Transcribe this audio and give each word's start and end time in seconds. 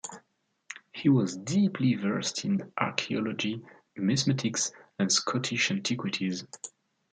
He 0.91 1.09
was 1.09 1.37
deeply 1.37 1.93
versed 1.93 2.43
in 2.43 2.71
archeology, 2.79 3.61
numismatics 3.95 4.71
and 4.97 5.11
Scottish 5.11 5.69
antiquities. 5.69 6.43